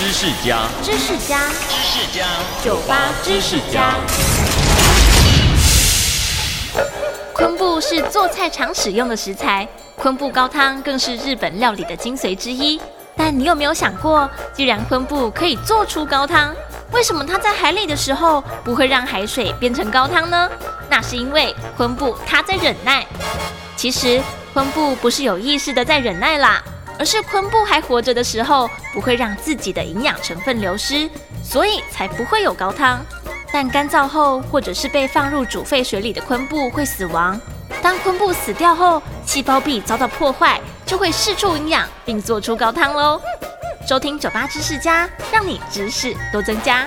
[0.00, 2.26] 知识家，知识家，知识家，
[2.64, 3.96] 酒吧知识家。
[7.34, 12.80] 昆布是做菜常使用的食材，昆布高汤更是日本料理的精髓之一。
[13.14, 16.54] 但你有没有想过，既然昆布可以做出高汤，
[16.92, 20.48] 为什么它在海里的时候不会让海水变成高汤呢？
[20.88, 23.06] 那是因为昆布它在忍耐。
[23.76, 24.22] 其实
[24.54, 26.62] 昆布不是有意识的在忍耐啦，
[27.00, 31.08] 而是昆布还活着的时候不会让自己的营养成分流失，
[31.42, 33.00] 所以才不会有高汤。
[33.50, 37.40] 但干燥后或者是被放入煮沸水里的昆布会死亡。
[37.80, 43.18] 当昆布死掉后，细胞壁遭到破坏，就会释出营养，并做出高汤喽。
[43.88, 46.86] 收听酒吧知识家，让你知识多增加。